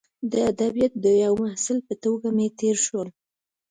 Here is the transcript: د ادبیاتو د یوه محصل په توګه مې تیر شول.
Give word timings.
د 0.31 0.33
ادبیاتو 0.51 0.99
د 1.03 1.05
یوه 1.23 1.39
محصل 1.43 1.77
په 1.87 1.93
توګه 2.03 2.27
مې 2.35 2.47
تیر 2.59 2.77
شول. 2.85 3.07